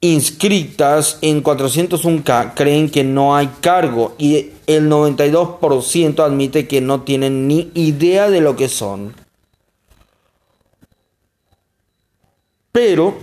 inscritas 0.00 1.18
en 1.22 1.42
401k 1.42 2.54
creen 2.54 2.90
que 2.90 3.04
no 3.04 3.36
hay 3.36 3.48
cargo 3.60 4.14
y 4.18 4.51
el 4.66 4.88
92% 4.88 6.20
admite 6.24 6.68
que 6.68 6.80
no 6.80 7.02
tienen 7.02 7.48
ni 7.48 7.70
idea 7.74 8.30
de 8.30 8.40
lo 8.40 8.56
que 8.56 8.68
son. 8.68 9.14
Pero, 12.72 13.14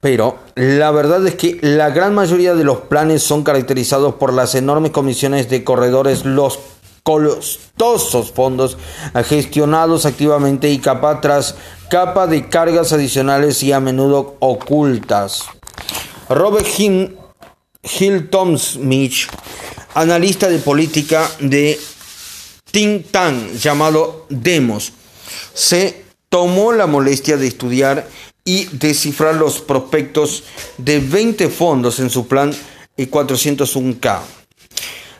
pero 0.00 0.38
la 0.54 0.90
verdad 0.90 1.26
es 1.26 1.34
que 1.34 1.58
la 1.60 1.90
gran 1.90 2.14
mayoría 2.14 2.54
de 2.54 2.64
los 2.64 2.78
planes 2.78 3.22
son 3.22 3.42
caracterizados 3.42 4.14
por 4.14 4.32
las 4.32 4.54
enormes 4.54 4.92
comisiones 4.92 5.50
de 5.50 5.62
corredores, 5.62 6.24
los 6.24 6.58
costosos 7.02 8.32
fondos 8.32 8.78
gestionados 9.26 10.06
activamente 10.06 10.70
y 10.70 10.78
capa 10.78 11.20
tras 11.20 11.54
capa 11.88 12.26
de 12.26 12.48
cargas 12.48 12.92
adicionales 12.92 13.62
y 13.62 13.72
a 13.72 13.78
menudo 13.78 14.36
ocultas. 14.40 15.44
Robert 16.28 16.66
Hilton 17.86 18.58
Smith, 18.58 19.28
analista 19.94 20.48
de 20.48 20.58
política 20.58 21.30
de 21.40 21.78
think 22.70 23.10
tank 23.10 23.54
llamado 23.54 24.26
Demos, 24.28 24.92
se 25.54 26.04
tomó 26.28 26.72
la 26.72 26.86
molestia 26.86 27.36
de 27.36 27.46
estudiar 27.46 28.08
y 28.44 28.64
descifrar 28.72 29.34
los 29.36 29.60
prospectos 29.60 30.44
de 30.78 31.00
20 31.00 31.48
fondos 31.48 31.98
en 32.00 32.10
su 32.10 32.26
plan 32.26 32.54
401k 32.96 34.35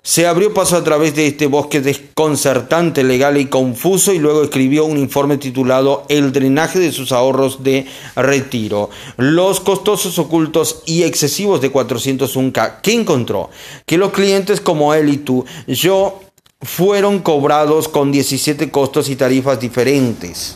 se 0.06 0.24
abrió 0.24 0.54
paso 0.54 0.76
a 0.76 0.84
través 0.84 1.16
de 1.16 1.26
este 1.26 1.48
bosque 1.48 1.80
desconcertante, 1.80 3.02
legal 3.02 3.38
y 3.38 3.46
confuso 3.46 4.12
y 4.12 4.20
luego 4.20 4.44
escribió 4.44 4.84
un 4.84 4.98
informe 4.98 5.36
titulado 5.36 6.04
El 6.08 6.30
drenaje 6.30 6.78
de 6.78 6.92
sus 6.92 7.10
ahorros 7.10 7.64
de 7.64 7.86
retiro. 8.14 8.88
Los 9.16 9.58
costosos 9.58 10.20
ocultos 10.20 10.84
y 10.86 11.02
excesivos 11.02 11.60
de 11.60 11.72
401k. 11.72 12.82
¿Qué 12.82 12.92
encontró? 12.92 13.50
Que 13.84 13.98
los 13.98 14.12
clientes 14.12 14.60
como 14.60 14.94
él 14.94 15.08
y 15.08 15.16
tú, 15.16 15.44
yo, 15.66 16.20
fueron 16.62 17.18
cobrados 17.18 17.88
con 17.88 18.12
17 18.12 18.70
costos 18.70 19.08
y 19.08 19.16
tarifas 19.16 19.58
diferentes. 19.58 20.54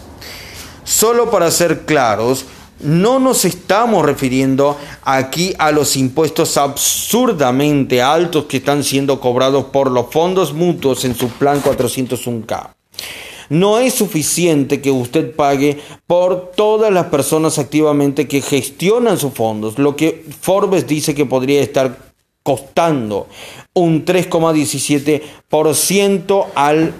Solo 0.84 1.28
para 1.28 1.50
ser 1.50 1.86
claros, 1.86 2.44
no 2.82 3.18
nos 3.18 3.44
estamos 3.44 4.04
refiriendo 4.04 4.76
aquí 5.02 5.54
a 5.58 5.72
los 5.72 5.96
impuestos 5.96 6.56
absurdamente 6.56 8.02
altos 8.02 8.46
que 8.46 8.58
están 8.58 8.84
siendo 8.84 9.20
cobrados 9.20 9.66
por 9.66 9.90
los 9.90 10.06
fondos 10.10 10.52
mutuos 10.52 11.04
en 11.04 11.14
su 11.14 11.28
plan 11.28 11.62
401k. 11.62 12.70
No 13.50 13.78
es 13.78 13.94
suficiente 13.94 14.80
que 14.80 14.90
usted 14.92 15.34
pague 15.34 15.78
por 16.06 16.52
todas 16.52 16.92
las 16.92 17.06
personas 17.06 17.58
activamente 17.58 18.28
que 18.28 18.42
gestionan 18.42 19.18
sus 19.18 19.32
fondos, 19.32 19.76
lo 19.78 19.96
que 19.96 20.24
Forbes 20.40 20.86
dice 20.86 21.16
que 21.16 21.26
podría 21.26 21.60
estar 21.60 21.98
costando 22.42 23.26
un 23.74 24.04
3,17% 24.04 26.46
al 26.54 26.94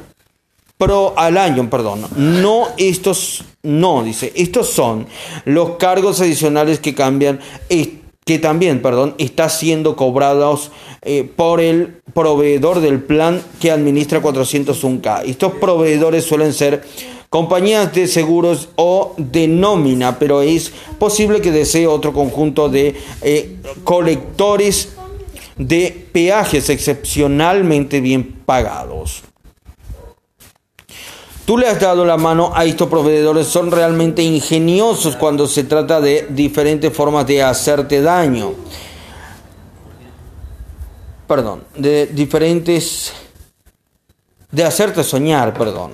pro 0.81 1.13
al 1.17 1.37
año, 1.37 1.69
perdón. 1.69 2.07
No 2.17 2.69
estos, 2.79 3.45
no, 3.63 4.03
dice, 4.03 4.33
estos 4.35 4.71
son 4.71 5.07
los 5.45 5.77
cargos 5.77 6.23
adicionales 6.23 6.81
que 6.81 6.95
cambian, 6.95 7.39
que 8.25 8.39
también, 8.39 8.81
perdón, 8.81 9.15
está 9.19 9.51
siendo 9.51 9.95
cobrados 9.95 10.71
eh, 11.03 11.31
por 11.37 11.61
el 11.61 12.01
proveedor 12.15 12.81
del 12.81 13.03
plan 13.03 13.43
que 13.61 13.71
administra 13.71 14.23
401k. 14.23 15.25
Estos 15.27 15.53
proveedores 15.53 16.25
suelen 16.25 16.55
ser 16.55 16.83
compañías 17.29 17.93
de 17.93 18.07
seguros 18.07 18.71
o 18.77 19.15
de 19.19 19.49
nómina, 19.49 20.19
pero 20.19 20.41
es 20.41 20.73
posible 20.99 21.43
que 21.43 21.53
desee 21.53 21.87
otro 21.87 22.15
conjunto 22.15 22.71
de 22.71 22.95
eh, 23.21 23.57
colectores 23.85 24.95
de 25.59 26.07
peajes 26.11 26.71
excepcionalmente 26.71 28.01
bien 28.01 28.41
pagados. 28.47 29.25
Tú 31.51 31.59
le 31.59 31.67
has 31.67 31.81
dado 31.81 32.05
la 32.05 32.17
mano 32.17 32.53
a 32.55 32.65
estos 32.65 32.89
proveedores, 32.89 33.49
son 33.49 33.73
realmente 33.73 34.23
ingeniosos 34.23 35.17
cuando 35.17 35.49
se 35.49 35.65
trata 35.65 36.01
de 36.01 36.29
diferentes 36.31 36.97
formas 36.97 37.27
de 37.27 37.43
hacerte 37.43 38.01
daño. 38.01 38.53
Perdón, 41.27 41.65
de 41.77 42.07
diferentes... 42.07 43.13
de 44.53 44.63
hacerte 44.63 45.03
soñar, 45.03 45.53
perdón. 45.55 45.91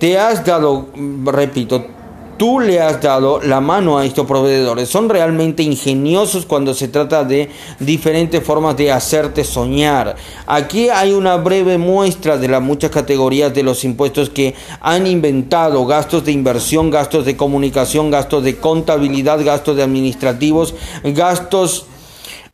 Te 0.00 0.18
has 0.18 0.44
dado, 0.44 0.88
repito, 1.24 1.86
tú 2.36 2.60
le 2.60 2.80
has 2.80 3.00
dado 3.00 3.40
la 3.40 3.60
mano 3.60 3.98
a 3.98 4.04
estos 4.04 4.26
proveedores. 4.26 4.88
Son 4.88 5.08
realmente 5.08 5.62
ingeniosos 5.62 6.46
cuando 6.46 6.74
se 6.74 6.88
trata 6.88 7.24
de 7.24 7.50
diferentes 7.78 8.42
formas 8.42 8.76
de 8.76 8.92
hacerte 8.92 9.44
soñar. 9.44 10.16
Aquí 10.46 10.88
hay 10.88 11.12
una 11.12 11.36
breve 11.36 11.78
muestra 11.78 12.36
de 12.36 12.48
las 12.48 12.62
muchas 12.62 12.90
categorías 12.90 13.52
de 13.54 13.62
los 13.62 13.84
impuestos 13.84 14.30
que 14.30 14.54
han 14.80 15.06
inventado. 15.06 15.84
Gastos 15.86 16.24
de 16.24 16.32
inversión, 16.32 16.90
gastos 16.90 17.24
de 17.24 17.36
comunicación, 17.36 18.10
gastos 18.10 18.44
de 18.44 18.56
contabilidad, 18.56 19.44
gastos 19.44 19.76
de 19.76 19.82
administrativos, 19.82 20.74
gastos 21.02 21.86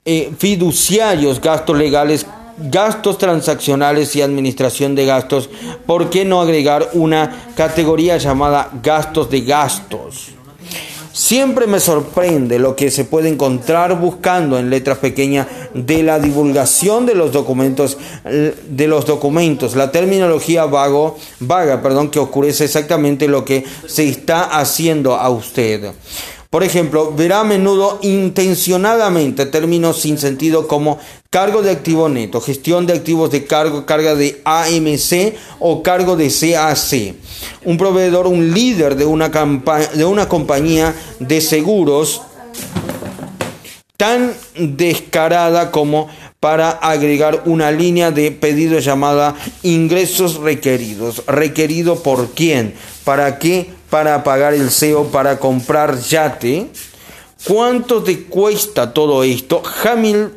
eh, 0.04 0.32
fiduciarios, 0.38 1.40
gastos 1.40 1.76
legales 1.76 2.26
gastos 2.60 3.18
transaccionales 3.18 4.14
y 4.16 4.22
administración 4.22 4.94
de 4.94 5.06
gastos, 5.06 5.48
¿por 5.86 6.10
qué 6.10 6.24
no 6.24 6.40
agregar 6.40 6.90
una 6.92 7.52
categoría 7.54 8.16
llamada 8.18 8.70
gastos 8.82 9.30
de 9.30 9.40
gastos? 9.42 10.30
Siempre 11.12 11.66
me 11.66 11.80
sorprende 11.80 12.58
lo 12.60 12.76
que 12.76 12.90
se 12.90 13.04
puede 13.04 13.28
encontrar 13.28 13.98
buscando 13.98 14.58
en 14.58 14.70
letras 14.70 14.98
pequeñas 14.98 15.48
de 15.74 16.04
la 16.04 16.20
divulgación 16.20 17.04
de 17.04 17.16
los 17.16 17.32
documentos, 17.32 17.98
de 18.24 18.86
los 18.86 19.06
documentos, 19.06 19.74
la 19.74 19.90
terminología 19.90 20.66
vago, 20.66 21.18
vaga, 21.40 21.82
perdón, 21.82 22.10
que 22.10 22.20
oscurece 22.20 22.64
exactamente 22.64 23.26
lo 23.26 23.44
que 23.44 23.64
se 23.86 24.08
está 24.08 24.44
haciendo 24.44 25.16
a 25.16 25.28
usted. 25.30 25.92
Por 26.50 26.64
ejemplo, 26.64 27.14
verá 27.14 27.40
a 27.40 27.44
menudo 27.44 28.00
intencionadamente 28.02 29.46
términos 29.46 30.00
sin 30.00 30.18
sentido 30.18 30.66
como 30.66 30.98
cargo 31.30 31.62
de 31.62 31.70
activo 31.70 32.08
neto, 32.08 32.40
gestión 32.40 32.86
de 32.88 32.92
activos 32.92 33.30
de 33.30 33.44
cargo, 33.44 33.86
carga 33.86 34.16
de 34.16 34.42
AMC 34.44 35.36
o 35.60 35.84
cargo 35.84 36.16
de 36.16 36.28
CAC. 36.28 37.14
Un 37.64 37.78
proveedor, 37.78 38.26
un 38.26 38.52
líder 38.52 38.96
de 38.96 39.06
una, 39.06 39.28
de 39.28 40.04
una 40.04 40.28
compañía 40.28 40.92
de 41.20 41.40
seguros 41.40 42.22
tan 43.96 44.34
descarada 44.56 45.70
como 45.70 46.08
para 46.40 46.70
agregar 46.70 47.42
una 47.44 47.70
línea 47.70 48.10
de 48.10 48.32
pedido 48.32 48.80
llamada 48.80 49.36
ingresos 49.62 50.38
requeridos. 50.38 51.22
¿Requerido 51.28 52.02
por 52.02 52.30
quién? 52.30 52.74
¿Para 53.04 53.38
qué? 53.38 53.78
Para 53.90 54.22
pagar 54.24 54.54
el 54.54 54.70
SEO, 54.70 55.08
para 55.08 55.38
comprar 55.38 55.98
yate. 55.98 56.70
¿Cuánto 57.46 58.02
te 58.02 58.24
cuesta 58.24 58.92
todo 58.92 59.24
esto? 59.24 59.62
Hamil, 59.84 60.30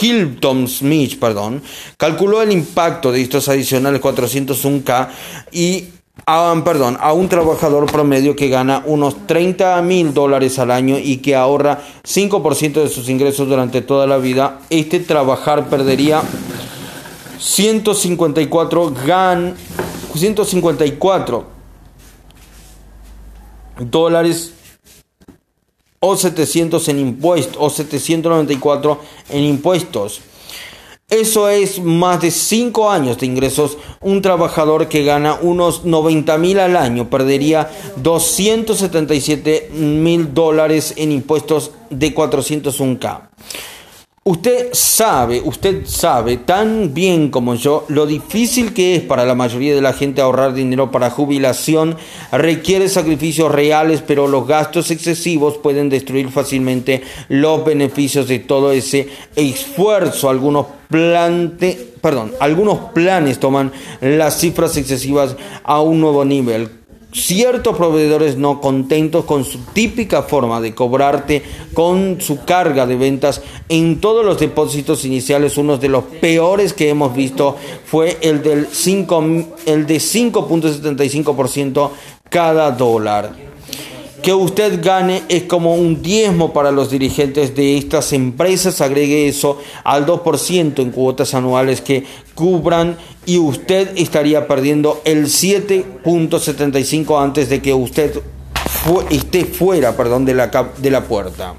Hilton 0.00 0.68
Smith, 0.68 1.18
perdón, 1.18 1.62
calculó 1.96 2.42
el 2.42 2.52
impacto 2.52 3.12
de 3.12 3.22
estos 3.22 3.48
adicionales 3.48 4.00
401k 4.00 5.08
y 5.52 5.86
a, 6.26 6.54
perdón, 6.64 6.98
a 7.00 7.12
un 7.12 7.28
trabajador 7.28 7.90
promedio 7.90 8.36
que 8.36 8.48
gana 8.48 8.82
unos 8.84 9.26
30 9.26 9.80
mil 9.82 10.12
dólares 10.12 10.58
al 10.58 10.70
año 10.70 10.98
y 10.98 11.18
que 11.18 11.34
ahorra 11.34 11.80
5% 12.04 12.82
de 12.82 12.88
sus 12.88 13.08
ingresos 13.08 13.48
durante 13.48 13.80
toda 13.80 14.06
la 14.06 14.18
vida, 14.18 14.60
este 14.70 15.00
trabajar 15.00 15.68
perdería 15.68 16.22
154 17.38 18.94
gan 19.06 19.54
154 20.14 21.61
dólares 23.78 24.52
o 26.00 26.16
700 26.16 26.88
en 26.88 26.98
impuestos 26.98 27.56
o 27.58 27.70
794 27.70 29.00
en 29.30 29.44
impuestos. 29.44 30.20
Eso 31.08 31.50
es 31.50 31.78
más 31.78 32.22
de 32.22 32.30
5 32.30 32.90
años 32.90 33.18
de 33.18 33.26
ingresos. 33.26 33.76
Un 34.00 34.22
trabajador 34.22 34.88
que 34.88 35.04
gana 35.04 35.38
unos 35.42 35.84
90 35.84 36.38
mil 36.38 36.58
al 36.58 36.74
año 36.74 37.10
perdería 37.10 37.70
277 37.96 39.70
mil 39.74 40.32
dólares 40.32 40.94
en 40.96 41.12
impuestos 41.12 41.72
de 41.90 42.14
401k. 42.14 43.28
Usted 44.24 44.68
sabe, 44.70 45.42
usted 45.44 45.84
sabe 45.84 46.36
tan 46.36 46.94
bien 46.94 47.28
como 47.28 47.56
yo 47.56 47.84
lo 47.88 48.06
difícil 48.06 48.72
que 48.72 48.94
es 48.94 49.02
para 49.02 49.24
la 49.24 49.34
mayoría 49.34 49.74
de 49.74 49.80
la 49.80 49.94
gente 49.94 50.20
ahorrar 50.20 50.54
dinero 50.54 50.92
para 50.92 51.10
jubilación. 51.10 51.96
Requiere 52.30 52.88
sacrificios 52.88 53.50
reales, 53.50 54.00
pero 54.06 54.28
los 54.28 54.46
gastos 54.46 54.92
excesivos 54.92 55.58
pueden 55.58 55.88
destruir 55.88 56.30
fácilmente 56.30 57.02
los 57.28 57.64
beneficios 57.64 58.28
de 58.28 58.38
todo 58.38 58.70
ese 58.70 59.08
esfuerzo. 59.34 60.30
Algunos, 60.30 60.66
plante, 60.88 61.76
perdón, 62.00 62.30
algunos 62.38 62.92
planes 62.92 63.40
toman 63.40 63.72
las 64.00 64.38
cifras 64.38 64.76
excesivas 64.76 65.34
a 65.64 65.80
un 65.80 66.00
nuevo 66.00 66.24
nivel 66.24 66.81
ciertos 67.12 67.76
proveedores 67.76 68.36
no 68.36 68.60
contentos 68.60 69.24
con 69.24 69.44
su 69.44 69.58
típica 69.72 70.22
forma 70.22 70.60
de 70.60 70.74
cobrarte 70.74 71.42
con 71.74 72.20
su 72.20 72.44
carga 72.44 72.86
de 72.86 72.96
ventas 72.96 73.42
en 73.68 74.00
todos 74.00 74.24
los 74.24 74.38
depósitos 74.40 75.04
iniciales, 75.04 75.58
uno 75.58 75.76
de 75.76 75.88
los 75.88 76.04
peores 76.04 76.72
que 76.72 76.88
hemos 76.88 77.14
visto 77.14 77.56
fue 77.84 78.18
el, 78.22 78.42
del 78.42 78.66
5, 78.70 79.24
el 79.66 79.86
de 79.86 79.96
5.75% 79.96 81.90
cada 82.28 82.70
dólar 82.70 83.52
que 84.22 84.32
usted 84.32 84.80
gane 84.82 85.22
es 85.28 85.42
como 85.42 85.74
un 85.74 86.00
diezmo 86.00 86.52
para 86.52 86.70
los 86.70 86.90
dirigentes 86.90 87.56
de 87.56 87.76
estas 87.76 88.12
empresas. 88.12 88.80
Agregue 88.80 89.26
eso 89.26 89.58
al 89.82 90.06
2% 90.06 90.78
en 90.78 90.92
cuotas 90.92 91.34
anuales 91.34 91.80
que 91.80 92.04
cubran 92.34 92.96
y 93.26 93.38
usted 93.38 93.90
estaría 93.96 94.46
perdiendo 94.48 95.00
el 95.04 95.26
7.75 95.26 97.22
antes 97.22 97.48
de 97.48 97.62
que 97.62 97.74
usted 97.74 98.20
esté 99.10 99.44
fuera 99.44 99.96
perdón, 99.96 100.24
de, 100.24 100.34
la, 100.34 100.50
de 100.78 100.90
la 100.90 101.04
puerta. 101.04 101.54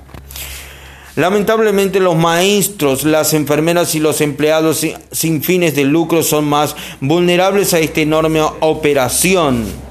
Lamentablemente 1.16 2.00
los 2.00 2.16
maestros, 2.16 3.04
las 3.04 3.36
enfermeras 3.36 3.94
y 3.94 4.00
los 4.00 4.20
empleados 4.20 4.86
sin 5.12 5.44
fines 5.44 5.76
de 5.76 5.84
lucro 5.84 6.24
son 6.24 6.46
más 6.46 6.76
vulnerables 7.02 7.76
a 7.76 7.80
esta 7.80 8.02
enorme 8.02 8.42
operación. 8.62 9.83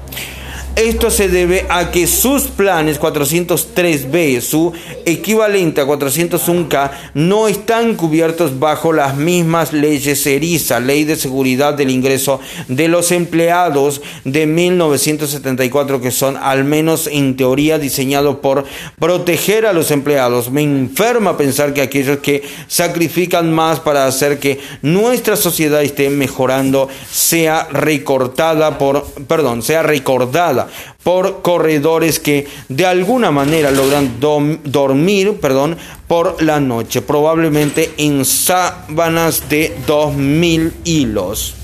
Esto 0.75 1.11
se 1.11 1.29
debe 1.29 1.67
a 1.69 1.91
que 1.91 2.07
sus 2.07 2.45
planes 2.45 2.99
403B, 2.99 4.41
su 4.41 4.73
equivalente 5.05 5.81
a 5.81 5.85
401K, 5.85 6.91
no 7.13 7.47
están 7.47 7.93
cubiertos 7.93 8.57
bajo 8.57 8.91
las 8.91 9.15
mismas 9.15 9.71
leyes 9.71 10.25
ERISA, 10.25 10.79
Ley 10.79 11.03
de 11.03 11.15
Seguridad 11.15 11.75
del 11.75 11.91
Ingreso 11.91 12.39
de 12.69 12.87
los 12.87 13.11
Empleados 13.11 14.01
de 14.23 14.47
1974, 14.47 16.01
que 16.01 16.09
son 16.09 16.37
al 16.37 16.63
menos 16.63 17.05
en 17.05 17.35
teoría 17.37 17.77
diseñados 17.77 18.37
por 18.37 18.65
proteger 18.97 19.67
a 19.67 19.73
los 19.73 19.91
empleados. 19.91 20.49
Me 20.49 20.63
enferma 20.63 21.37
pensar 21.37 21.75
que 21.75 21.83
aquellos 21.83 22.17
que 22.17 22.41
sacrifican 22.67 23.53
más 23.53 23.79
para 23.79 24.07
hacer 24.07 24.39
que 24.39 24.59
nuestra 24.81 25.35
sociedad 25.35 25.83
esté 25.83 26.09
mejorando 26.09 26.89
sea 27.11 27.67
recortada 27.71 28.79
por, 28.79 29.05
perdón, 29.27 29.61
sea 29.61 29.83
recordada 29.83 30.62
por 31.03 31.41
corredores 31.41 32.19
que 32.19 32.47
de 32.69 32.85
alguna 32.85 33.31
manera 33.31 33.71
logran 33.71 34.19
dormir 34.19 35.39
perdón, 35.39 35.77
por 36.07 36.41
la 36.41 36.59
noche, 36.59 37.01
probablemente 37.01 37.93
en 37.97 38.25
sábanas 38.25 39.49
de 39.49 39.75
2000 39.87 40.73
hilos. 40.83 41.55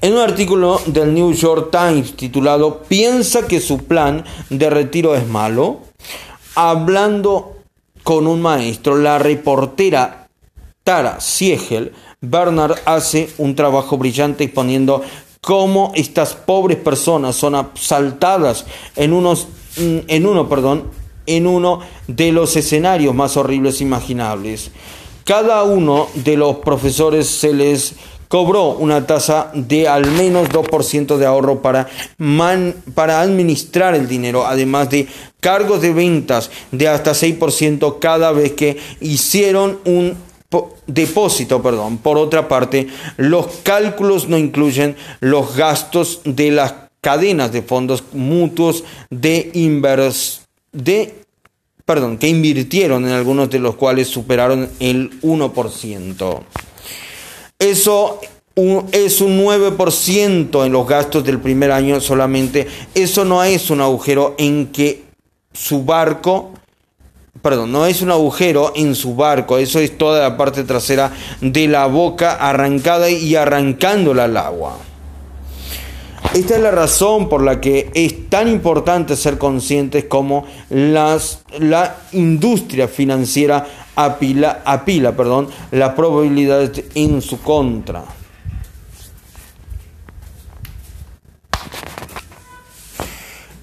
En 0.00 0.12
un 0.12 0.18
artículo 0.18 0.80
del 0.86 1.14
New 1.14 1.32
York 1.32 1.70
Times 1.70 2.14
titulado 2.14 2.82
¿Piensa 2.82 3.46
que 3.46 3.60
su 3.60 3.78
plan 3.84 4.24
de 4.50 4.68
retiro 4.68 5.14
es 5.14 5.26
malo? 5.26 5.80
Hablando 6.54 7.56
con 8.02 8.26
un 8.26 8.42
maestro, 8.42 8.96
la 8.96 9.18
reportera 9.18 10.28
Tara 10.84 11.20
Siegel 11.20 11.92
Bernard 12.30 12.76
hace 12.84 13.30
un 13.38 13.54
trabajo 13.54 13.96
brillante 13.96 14.44
exponiendo 14.44 15.02
cómo 15.44 15.92
estas 15.94 16.34
pobres 16.34 16.78
personas 16.78 17.36
son 17.36 17.54
asaltadas 17.54 18.64
en, 18.96 19.12
unos, 19.12 19.46
mm, 19.76 19.98
en 20.08 20.26
uno, 20.26 20.48
perdón, 20.48 20.84
en 21.26 21.46
uno 21.46 21.80
de 22.06 22.32
los 22.32 22.56
escenarios 22.56 23.14
más 23.14 23.36
horribles 23.36 23.80
imaginables. 23.80 24.70
Cada 25.24 25.62
uno 25.62 26.08
de 26.14 26.36
los 26.36 26.56
profesores 26.56 27.28
se 27.28 27.52
les 27.52 27.94
cobró 28.28 28.70
una 28.70 29.06
tasa 29.06 29.50
de 29.54 29.86
al 29.86 30.10
menos 30.10 30.48
2% 30.48 31.16
de 31.18 31.26
ahorro 31.26 31.62
para, 31.62 31.88
para 32.94 33.20
administrar 33.20 33.94
el 33.94 34.08
dinero, 34.08 34.46
además 34.46 34.90
de 34.90 35.06
cargos 35.40 35.82
de 35.82 35.92
ventas 35.92 36.50
de 36.72 36.88
hasta 36.88 37.12
6% 37.12 37.98
cada 38.00 38.32
vez 38.32 38.52
que 38.52 38.78
hicieron 39.00 39.78
un 39.84 40.16
depósito, 40.86 41.62
perdón. 41.62 41.98
Por 41.98 42.18
otra 42.18 42.48
parte, 42.48 42.88
los 43.16 43.46
cálculos 43.62 44.28
no 44.28 44.38
incluyen 44.38 44.96
los 45.20 45.56
gastos 45.56 46.20
de 46.24 46.50
las 46.50 46.74
cadenas 47.00 47.52
de 47.52 47.62
fondos 47.62 48.04
mutuos 48.12 48.84
de 49.10 49.50
invers 49.54 50.42
de 50.72 51.24
perdón, 51.84 52.16
que 52.16 52.28
invirtieron 52.28 53.04
en 53.04 53.12
algunos 53.12 53.50
de 53.50 53.58
los 53.58 53.76
cuales 53.76 54.08
superaron 54.08 54.70
el 54.80 55.20
1%. 55.20 56.40
Eso 57.58 58.20
es 58.92 59.20
un 59.20 59.44
9% 59.44 60.64
en 60.64 60.72
los 60.72 60.88
gastos 60.88 61.24
del 61.24 61.40
primer 61.40 61.72
año 61.72 62.00
solamente. 62.00 62.66
Eso 62.94 63.24
no 63.24 63.44
es 63.44 63.70
un 63.70 63.80
agujero 63.80 64.34
en 64.38 64.68
que 64.68 65.04
su 65.52 65.84
barco 65.84 66.52
perdón, 67.44 67.72
no 67.72 67.84
es 67.84 68.00
un 68.00 68.10
agujero 68.10 68.72
en 68.74 68.94
su 68.94 69.16
barco, 69.16 69.58
eso 69.58 69.78
es 69.78 69.98
toda 69.98 70.22
la 70.22 70.34
parte 70.38 70.64
trasera 70.64 71.12
de 71.42 71.68
la 71.68 71.84
boca 71.84 72.36
arrancada 72.36 73.10
y 73.10 73.36
arrancándola 73.36 74.24
al 74.24 74.38
agua. 74.38 74.78
Esta 76.32 76.54
es 76.54 76.62
la 76.62 76.70
razón 76.70 77.28
por 77.28 77.42
la 77.42 77.60
que 77.60 77.90
es 77.92 78.30
tan 78.30 78.48
importante 78.48 79.14
ser 79.14 79.36
conscientes 79.36 80.06
como 80.06 80.46
las, 80.70 81.42
la 81.58 81.96
industria 82.12 82.88
financiera 82.88 83.66
apila, 83.94 84.62
apila 84.64 85.14
perdón, 85.14 85.48
la 85.70 85.94
probabilidad 85.94 86.72
en 86.94 87.20
su 87.20 87.42
contra. 87.42 88.04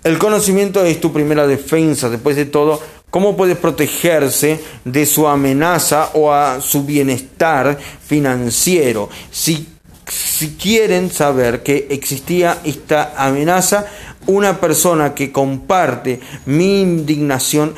El 0.03 0.19
conocimiento 0.19 0.83
es 0.83 1.01
tu 1.01 1.11
primera 1.11 1.45
defensa. 1.45 2.09
Después 2.09 2.35
de 2.35 2.45
todo, 2.45 2.79
¿Cómo 3.11 3.35
puede 3.35 3.57
protegerse 3.57 4.61
de 4.85 5.05
su 5.05 5.27
amenaza 5.27 6.11
o 6.13 6.31
a 6.31 6.61
su 6.61 6.85
bienestar 6.85 7.77
financiero? 7.77 9.09
Si, 9.29 9.67
si 10.07 10.51
quieren 10.51 11.11
saber 11.11 11.61
que 11.61 11.87
existía 11.89 12.59
esta 12.63 13.13
amenaza, 13.17 13.85
una 14.27 14.61
persona 14.61 15.13
que 15.13 15.33
comparte 15.33 16.21
mi 16.45 16.81
indignación 16.81 17.75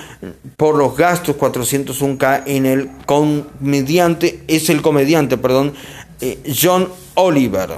por 0.56 0.76
los 0.76 0.96
gastos 0.96 1.36
401k 1.36 2.43
en 2.46 2.67
el 2.67 2.91
comediante, 3.08 4.43
es 4.48 4.69
el 4.69 4.84
comediante, 4.84 5.38
perdón, 5.39 5.74
eh, 6.22 6.38
John 6.62 6.89
Oliver. 7.15 7.72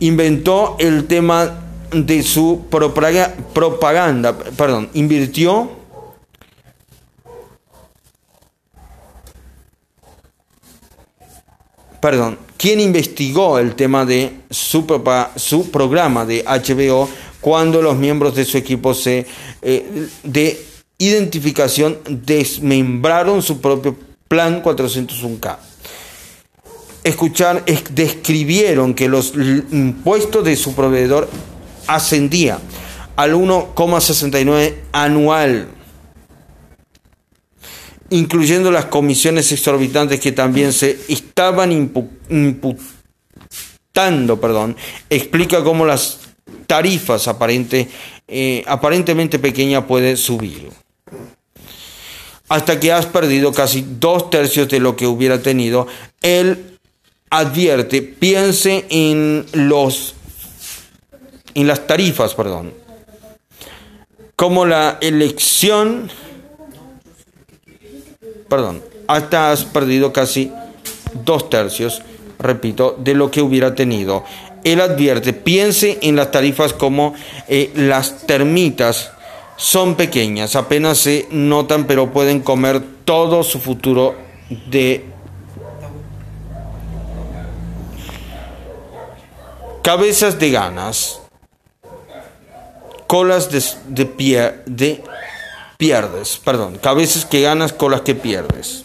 Inventó 0.00 0.76
el 0.78 1.06
tema 1.06 1.60
de 1.92 2.22
su 2.22 2.66
propaganda, 2.68 4.36
perdón, 4.36 4.90
invirtió 4.92 5.77
perdón, 12.00 12.38
quien 12.56 12.80
investigó 12.80 13.58
el 13.58 13.74
tema 13.74 14.04
de 14.04 14.32
su, 14.50 14.86
programa 15.70 16.24
de 16.24 16.44
HBO 16.44 17.08
cuando 17.40 17.80
los 17.82 17.96
miembros 17.96 18.34
de 18.34 18.44
su 18.44 18.58
equipo 18.58 18.94
eh, 19.06 20.08
de 20.22 20.66
identificación 20.98 21.98
desmembraron 22.08 23.42
su 23.42 23.60
propio 23.60 23.96
plan 24.26 24.62
401k. 24.62 25.56
Escuchar, 27.04 27.64
describieron 27.90 28.92
que 28.92 29.08
los 29.08 29.32
impuestos 29.34 30.44
de 30.44 30.56
su 30.56 30.74
proveedor 30.74 31.28
ascendía 31.86 32.58
al 33.16 33.34
1,69 33.34 34.74
anual 34.92 35.68
incluyendo 38.10 38.70
las 38.70 38.86
comisiones 38.86 39.52
exorbitantes 39.52 40.20
que 40.20 40.32
también 40.32 40.72
se 40.72 40.98
estaban 41.08 41.72
imputando, 41.72 42.80
perdón, 44.40 44.76
explica 45.10 45.62
cómo 45.62 45.84
las 45.84 46.20
tarifas 46.66 47.28
eh, 48.28 48.64
aparentemente 48.66 49.38
pequeñas 49.38 49.84
pueden 49.84 50.16
subir. 50.16 50.70
Hasta 52.48 52.80
que 52.80 52.92
has 52.92 53.06
perdido 53.06 53.52
casi 53.52 53.84
dos 54.00 54.30
tercios 54.30 54.68
de 54.68 54.80
lo 54.80 54.96
que 54.96 55.06
hubiera 55.06 55.42
tenido, 55.42 55.86
él 56.22 56.78
advierte, 57.30 58.00
piense 58.00 58.86
en 58.88 59.44
los 59.52 60.14
en 61.54 61.66
las 61.66 61.86
tarifas, 61.86 62.34
perdón, 62.34 62.72
como 64.36 64.64
la 64.64 64.98
elección 65.00 66.08
perdón, 68.48 68.82
hasta 69.06 69.52
has 69.52 69.64
perdido 69.64 70.12
casi 70.12 70.52
dos 71.24 71.48
tercios, 71.50 72.02
repito, 72.38 72.96
de 72.98 73.14
lo 73.14 73.30
que 73.30 73.42
hubiera 73.42 73.74
tenido. 73.74 74.24
Él 74.64 74.80
advierte, 74.80 75.32
piense 75.32 75.98
en 76.02 76.16
las 76.16 76.30
tarifas 76.30 76.72
como 76.72 77.14
eh, 77.48 77.70
las 77.74 78.26
termitas 78.26 79.12
son 79.56 79.94
pequeñas, 79.96 80.54
apenas 80.56 80.98
se 80.98 81.26
notan, 81.30 81.86
pero 81.86 82.12
pueden 82.12 82.40
comer 82.40 82.80
todo 83.04 83.42
su 83.42 83.58
futuro 83.58 84.14
de 84.66 85.04
cabezas 89.82 90.38
de 90.38 90.50
ganas, 90.50 91.20
colas 93.06 93.50
de, 93.50 93.62
de, 93.88 94.06
pier- 94.16 94.64
de 94.66 95.02
pierdes, 95.78 96.40
perdón, 96.44 96.76
cabezas 96.82 97.24
que 97.24 97.40
ganas, 97.40 97.72
colas 97.72 98.02
que 98.02 98.16
pierdes. 98.16 98.84